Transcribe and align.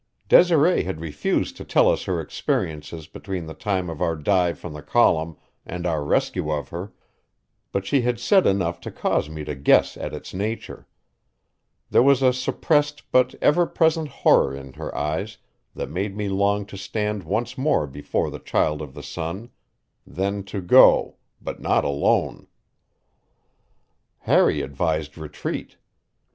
Desiree 0.27 0.81
had 0.83 0.99
refused 0.99 1.55
to 1.57 1.63
tell 1.63 1.87
us 1.87 2.05
her 2.05 2.19
experiences 2.19 3.05
between 3.05 3.45
the 3.45 3.53
time 3.53 3.87
of 3.87 4.01
our 4.01 4.15
dive 4.15 4.57
from 4.57 4.73
the 4.73 4.81
column 4.81 5.37
and 5.63 5.85
our 5.85 6.03
rescue 6.03 6.49
of 6.49 6.69
her; 6.69 6.91
but 7.71 7.85
she 7.85 8.01
had 8.01 8.19
said 8.19 8.47
enough 8.47 8.81
to 8.81 8.89
cause 8.89 9.29
me 9.29 9.43
to 9.45 9.53
guess 9.53 9.95
at 9.95 10.11
its 10.11 10.33
nature. 10.33 10.87
There 11.91 12.01
was 12.01 12.23
a 12.23 12.33
suppressed 12.33 13.11
but 13.11 13.35
ever 13.43 13.67
present 13.67 14.07
horror 14.07 14.55
in 14.55 14.73
her 14.73 14.91
eyes 14.97 15.37
that 15.75 15.91
made 15.91 16.17
me 16.17 16.29
long 16.29 16.65
to 16.65 16.77
stand 16.77 17.21
once 17.21 17.55
more 17.55 17.85
before 17.85 18.31
the 18.31 18.39
Child 18.39 18.81
of 18.81 18.95
the 18.95 19.03
Sun; 19.03 19.51
then 20.03 20.41
to 20.45 20.61
go, 20.61 21.17
but 21.39 21.59
not 21.59 21.85
alone. 21.85 22.47
Harry 24.17 24.61
advised 24.61 25.15
retreat. 25.15 25.77